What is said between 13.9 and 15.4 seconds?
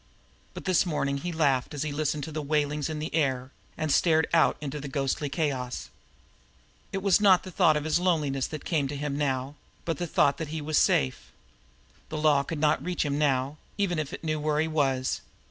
if it knew where he was.